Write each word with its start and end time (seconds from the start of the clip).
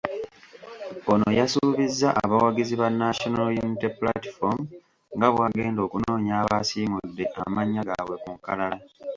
Ono 1.11 1.27
yasuubizza 1.39 2.07
abawagizi 2.23 2.73
ba 2.81 2.87
National 3.01 3.47
Unity 3.63 3.87
Platform 3.99 4.59
nga 5.15 5.27
bw'agenda 5.33 5.79
okunoonya 5.83 6.33
abaasiimudde 6.41 7.23
amannya 7.43 7.81
gaabwe 7.87 8.15
ku 8.23 8.29
nkalala. 8.35 8.77